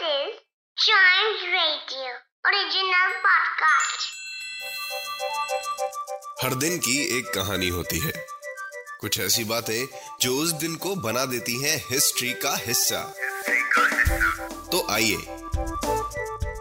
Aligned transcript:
This 0.00 0.08
is 0.08 0.34
Chimes 0.76 1.42
Radio 1.52 2.08
original 2.46 3.12
podcast. 3.26 4.00
हर 6.42 6.54
दिन 6.54 6.78
की 6.78 7.18
एक 7.18 7.24
कहानी 7.34 7.68
होती 7.68 7.98
है 7.98 8.12
कुछ 9.00 9.20
ऐसी 9.20 9.44
बातें 9.44 9.86
जो 10.20 10.36
उस 10.36 10.52
दिन 10.52 10.74
को 10.76 10.94
बना 10.96 11.24
देती 11.24 11.62
हैं 11.62 11.76
हिस्ट्री 11.90 12.32
का 12.32 12.56
हिस्सा 12.56 13.02
तो 14.72 14.86
आइए 14.90 15.16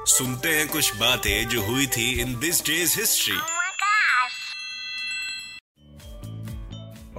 सुनते 0.08 0.50
हैं 0.50 0.68
कुछ 0.68 0.96
बातें 0.96 1.48
जो 1.50 1.62
हुई 1.62 1.88
थी 1.88 2.22
इन 2.22 2.40
दिस 2.40 2.62
डेज़ 2.66 3.00
हिस्ट्री. 3.00 3.38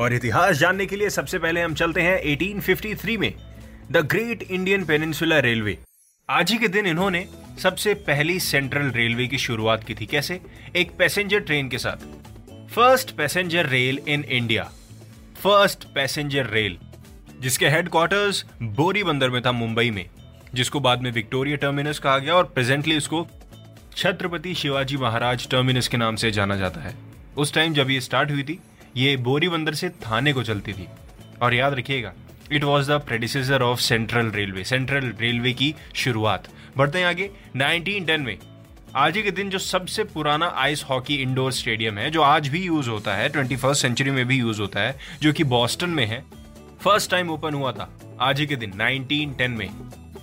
और 0.03 0.14
इतिहास 0.14 0.57
जानने 0.57 0.87
के 0.87 0.96
लिए 0.96 1.11
सबसे 1.11 1.39
पहले 1.39 1.62
हम 1.62 1.75
चलते 1.75 2.03
हैं 2.03 2.37
1853 2.37 3.17
में 3.17 3.33
the 3.93 3.96
great 3.96 4.43
Indian 4.43 4.85
peninsula 4.85 5.39
railway 5.39 5.79
आज 6.29 6.50
ही 6.52 6.58
के 6.58 6.68
दिन 6.68 6.86
इन्होंने 6.86 7.29
सबसे 7.62 7.94
पहली 7.94 8.40
सेंट्रल 8.40 8.90
रेलवे 8.90 9.26
की 9.26 9.39
शुरुआत 9.39 9.84
की 9.84 9.94
थी। 9.94 10.07
कैसे? 10.07 10.40
एक 10.76 10.96
पैसेंजर 10.96 11.40
ट्रेन 11.40 11.68
के 11.68 11.79
साथ। 11.79 11.96
First 12.68 13.11
passenger 13.11 13.67
rail 13.67 14.00
in 14.08 14.25
India. 14.25 14.62
First 15.43 15.84
passenger 15.84 16.46
rail, 16.46 16.79
जिसके 17.40 17.68
हेडक्वार्टर्स 17.68 18.44
बोरी 18.62 19.04
बंदर 19.04 19.31
में 19.31 19.43
था 19.43 19.53
मुंबई 19.53 19.90
में, 19.90 20.07
जिसको 20.54 20.81
बाद 20.81 21.03
में 21.03 21.11
विक्टोरिया 21.12 21.57
टर्मिनस 21.57 21.98
कहा 21.98 22.18
गया 22.18 22.34
और 22.34 22.45
प्रेजेंटली 22.45 22.96
उसको 22.96 23.26
छत्रपति 23.96 24.54
शिवाजी 24.54 24.96
महाराज 24.96 25.48
टर्मिनस 25.48 25.89
के 25.89 25.96
नाम 25.96 26.17
से 26.17 26.31
जाना 26.31 26.56
जाता 26.56 26.81
है। 26.81 26.95
उस 27.36 27.54
टाइम 27.54 27.75
जब 27.75 27.90
ये 27.90 28.00
स्टार्ट 28.00 28.31
हुई 28.31 28.43
थी, 28.43 28.58
ये 28.96 29.17
बोरी 29.17 29.48
बंदर 29.48 29.75
से 29.75 29.89
थाने 29.89 30.32
को 30.32 30.43
चलती 30.43 30.72
थी। 30.72 30.89
और 31.43 31.54
याद 31.54 31.75
रखिएगा 31.75 32.12
it 32.53 32.64
was 32.64 32.92
the 32.92 32.95
predecessor 32.95 33.62
of 33.62 33.81
central 33.81 34.27
railway 34.27 34.64
central 34.64 35.14
railway 35.20 35.53
की 35.53 35.75
शुरुआत। 35.95 36.48
बढ़ते 36.77 36.98
हैं 36.98 37.06
आगे। 37.06 37.31
1910 37.56 38.20
में। 38.20 38.39
आज 38.97 39.17
ही 39.17 39.23
के 39.23 39.31
दिन 39.31 39.51
जो 39.51 39.59
सबसे 39.59 40.05
पुराना 40.05 40.53
आइस 40.57 40.85
हॉकी 40.91 41.15
इंडोर 41.15 41.53
स्टेडियम 41.53 41.98
है, 41.98 42.11
जो 42.11 42.23
आज 42.23 42.48
भी 42.48 42.62
यूज़ 42.62 42.91
होता 42.91 43.15
है 43.15 43.29
ट्वेंटी 43.29 43.57
फ़र्स्ट 43.57 43.83
सेंचुरी 43.83 44.11
में 44.11 44.27
भी 44.27 44.39
यूज़ 44.39 44.61
होता 44.61 44.81
है, 44.81 44.98
जो 45.23 45.33
कि 45.33 45.45
बॉस्टन 45.45 45.91
में 45.91 46.07
है 46.07 46.25
फ़र्स्ट 46.85 47.11
टाइम 47.11 47.31
ओपन 47.31 47.55
हुआ 47.55 47.73
था 47.73 47.98
आज 48.20 48.41
ही 48.41 48.47
के 48.47 48.57
दिन 48.57 48.70
1910 48.70 49.51
में। 49.51 49.69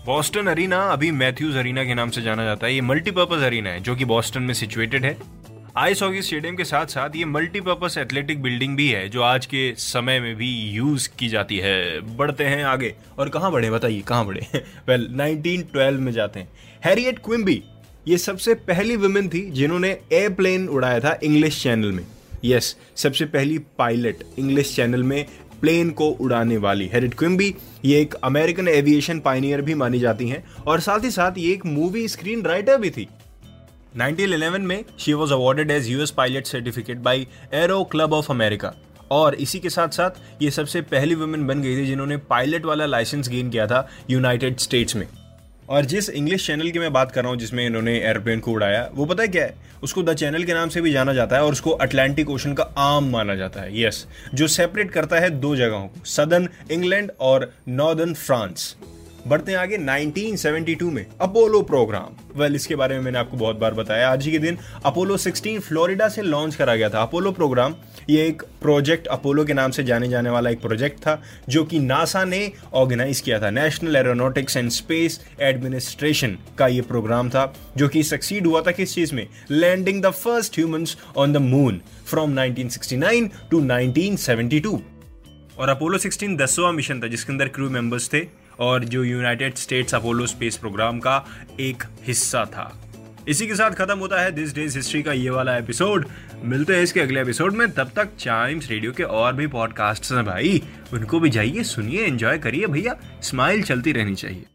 बॉस्टन 0.06 0.48
अरीना 0.48 0.78
अभी 0.78 1.12
मैथ्यूज 1.12 1.56
अरीना 1.56 1.84
के 1.84 1.94
नाम 1.94 2.10
से 2.10 2.22
जाना 2.22 2.44
जाता 2.44 2.68
है। 2.68 2.74
ये 2.74 2.82
मल्टीपर्पज 2.82 3.44
अरीना 3.44 3.70
है, 3.70 3.80
जो 3.80 3.96
कि 3.96 4.06
बॉस्टन 4.06 4.44
में 4.44 4.54
सिचुएटेड 4.54 5.06
है। 5.06 5.18
आइस 5.78 6.02
हॉकी 6.02 6.22
स्टेडियम 6.22 6.56
के 6.56 6.64
साथ 6.64 6.86
साथ 6.86 7.10
ये 7.16 7.26
मल्टीपर्पज 7.26 7.98
एथलेटिक 7.98 8.42
बिल्डिंग 8.42 8.76
भी 8.78 8.90
है 8.90 9.10
जो 9.10 9.22
आज 9.22 9.46
के 9.46 9.74
समय 9.78 10.20
में 10.20 10.36
भी 10.36 10.50
यूज़ 10.70 11.10
की 11.20 11.28
जाती 11.28 11.58
है। 11.58 12.02
बढ़ते 12.18 12.44
हैं 12.44 12.64
आगे। 12.64 12.96
और 13.20 13.30
कहाँ 13.30 13.52
बढ़े? 13.52 13.72
बताइए 13.72 14.02
कहाँ 14.02 14.26
बढ़े? 14.26 14.48
वेल 14.88 15.08
1912 15.08 16.00
में 16.00 16.12
जाते 16.12 16.40
हैं। 16.40 16.50
हैरियट 16.86 17.20
क्विम्बी 17.20 17.64
ये 18.08 18.18
सबसे 18.18 18.54
पहली 18.54 18.96
वुमेन 18.96 19.30
थी 19.30 19.52
जिन्होंने 19.52 19.98
एयरप्लेन 20.14 20.68
उड़ाया 20.68 21.00
था 21.00 21.20
इंग्लिश 21.24 21.64
चैनल 21.64 21.92
में। 21.92 22.08
यस 22.46 22.76
yes, 22.76 23.00
सबसे 23.00 23.26
पहली 23.26 23.60
पायलट 23.60 24.24
इंग्लिश 24.40 24.76
चैनल 24.76 25.04
में 25.04 25.26
प्लेन 25.62 25.90
को 25.90 26.10
उड़ाने 26.10 26.58
वाली। 26.58 26.88
हेरिट 26.88 27.14
क्विम्बी 27.14 27.56
ये 27.86 28.02
एक 28.02 28.14
अमेरिकन 28.14 28.68
एविएशन 28.68 29.20
पाइनियर 29.20 29.62
भी 29.62 29.74
मानी 29.74 30.00
जाती 30.00 30.30
हैं। 30.30 30.44
और 30.68 30.80
साथ 30.80 31.00
ही 31.04 31.12
साथ 31.12 31.32
ये 31.38 31.54
एक 31.54 31.66
मूवी 31.66 32.08
स्क्रीन 32.08 32.44
राइटर 32.44 32.78
भी 32.78 32.90
थी। 32.90 33.08
1911 33.98 34.60
में 34.60 34.84
she 35.00 35.14
was 35.14 35.34
awarded 35.34 35.72
as 35.72 35.90
US 35.90 36.12
pilot 36.12 36.46
certificate 36.46 36.98
by 36.98 37.28
Aero 37.54 37.84
Club 37.84 38.14
of 38.14 38.32
America 38.32 38.74
और 39.12 39.36
इसी 39.36 39.60
के 39.60 39.70
साथ 39.70 39.88
साथ 39.88 40.42
ये 40.42 40.52
सबसे 40.52 40.82
पहली 40.82 41.16
वुमेन 41.16 41.46
बन 41.48 41.62
गई 41.62 41.76
थी 41.78 41.86
जिन्होंने 41.86 42.18
पायलट 42.30 42.66
वाला 42.66 42.86
लाइसेंस 42.86 43.30
गेन 43.30 43.50
किया 43.50 43.68
था 43.68 43.88
यूनाइटेड 44.10 44.58
स्टेट्स 44.58 44.96
में। 44.96 45.08
और 45.70 45.86
जिस 45.86 46.10
इंग्लिश 46.10 46.48
चैनल 46.48 46.70
की 46.72 46.80
मैं 46.80 46.92
बात 46.94 47.12
कर 47.12 47.22
रहा 47.22 47.32
हूँ, 47.32 47.40
जिसमें 47.40 47.66
इन्होंने 47.66 47.98
एयरप्लेन 48.00 48.40
को 48.40 48.52
उड़ाया, 48.52 48.90
वो 48.94 49.06
पता 49.06 49.24
है 49.24 49.28
क्या 49.28 49.44
है? 49.44 49.56
उसको 49.84 50.04
द 50.04 50.14
चैनल 50.14 50.44
के 50.44 50.54
नाम 50.54 50.70
से 50.70 50.82
भी 50.82 50.92
जाना 50.92 51.14
जाता 51.14 51.36
है 51.36 51.44
और 51.44 51.52
उसको 51.52 51.72
अटलांटिक 51.72 52.30
ओशन 52.30 52.54
का 52.54 52.64
आम 52.78 53.10
माना 53.10 53.36
जाता 53.36 53.62
है 53.62 53.82
यस 53.82 54.06
जो 54.34 54.48
सेपरेट 54.48 54.92
करता 54.92 55.20
है 55.20 55.30
दो 55.30 55.56
जगहों 55.56 55.88
को 55.88 56.06
सदर्न 56.06 56.50
इंग्लैंड 56.72 57.12
और 57.20 57.52
नॉर्दर्न 57.68 58.14
फ्रांस 58.14 58.76
बढ़ते 59.28 59.52
हैं 59.52 59.60
आगे 59.60 59.78
1972 59.78 60.90
में 60.92 61.06
अपोलो 61.22 61.62
प्रोग्राम। 61.62 62.16
वेल 62.36 62.42
well, 62.42 62.56
इसके 62.56 62.76
बारे 62.76 62.96
में 62.96 63.02
मैंने 63.02 63.18
आपको 63.18 63.38
बहुत 63.38 63.56
बार 63.56 63.74
बताया। 63.74 64.12
आज 64.12 64.26
ही 64.26 64.32
के 64.32 64.40
दिन 64.40 64.58
अपोलो 64.86 65.18
16 65.18 65.60
फ्लोरिडा 65.60 66.08
से 66.10 66.22
लॉन्च 66.22 66.56
करा 66.56 66.76
गया 66.76 66.90
था। 66.90 67.02
अपोलो 67.02 67.32
प्रोग्राम 67.32 67.76
ये 68.10 68.28
एक 68.28 68.42
प्रोजेक्ट 68.62 69.08
अपोलो 69.08 69.46
के 69.46 69.54
नाम 69.54 69.72
से 69.72 69.84
जाने 69.84 70.10
जाने 70.10 70.30
वाला 70.30 70.50
एक 70.50 70.62
प्रोजेक्ट 70.62 71.00
था 71.00 71.22
जो 71.50 71.64
कि 71.64 71.80
नासा 71.80 72.24
ने 72.24 72.52
ऑर्गेनाइज 72.74 73.22
किया 73.22 73.40
था। 73.42 73.50
National 73.50 73.96
Aeronautics 73.96 74.58
and 74.58 74.70
Space 74.70 75.20
Administration 75.42 76.38
का 76.58 76.68
ये 76.68 76.82
प्रोग्राम 76.82 77.30
था 77.30 77.54
जो 77.78 77.88
कि 77.88 78.04
सक्सीड 78.04 78.48
हुआ 78.48 78.62
था 78.62 78.72
किस 78.72 78.96
चीज़ 78.96 79.16
में? 79.16 79.28
Landing 79.52 80.04
the 80.04 80.10
first 80.10 80.60
humans 80.60 80.98
on 81.18 81.34
the 81.34 81.38
moon 81.38 81.82
from 82.06 82.40
1969 82.40 83.30
to. 83.52 83.62
1972 83.62 84.80
और 85.58 85.70
अपोलो 85.70 85.98
16 85.98 86.38
दसवां 86.38 86.74
मिशन 86.74 87.02
था 87.02 87.08
जिसके 87.08 87.32
अंदर 87.34 87.48
क्रू 87.48 87.70
मेंबर्स 87.70 88.10
थे। 88.14 88.43
और 88.60 88.84
जो 88.84 89.04
United 89.04 89.56
States 89.56 89.96
Apollo 89.96 90.28
space 90.28 90.58
programme 90.58 91.00
का 91.00 91.26
एक 91.60 91.84
हिस्सा 92.04 92.46
था। 92.46 92.80
इसी 93.28 93.48
के 93.48 93.56
साथ 93.56 93.72
खत्म 93.72 94.00
होता 94.00 94.22
है 94.22 94.32
दिस 94.32 94.56
डेज़ 94.56 94.78
हिस्ट्री 94.78 95.04
का 95.04 95.14
ये 95.14 95.30
वाला 95.30 95.58
एपिसोड 95.58 96.08
मिलते 96.44 96.76
हैं 96.76 96.84
इसके 96.84 97.00
अगले 97.00 97.22
एपिसोड 97.22 97.54
में। 97.54 97.72
तब 97.72 97.92
तक 97.96 98.10
चाइम्स 98.20 98.70
रेडियो 98.70 98.92
के 98.92 99.04
और 99.04 99.34
भी 99.34 99.48
पॉडकास्ट 99.48 100.12
हैं 100.12 100.26
भाई। 100.26 100.64
उनको 100.94 101.20
भी 101.20 101.30
जाइए, 101.30 101.64
सुनिए 101.64 102.06
एंजॉय 102.06 102.38
करिए 102.38 102.68
भैया। 102.68 103.00
स्माइल 103.22 103.64
चलती 103.64 103.92
रहनी 103.92 104.16
चाहिए। 104.16 104.46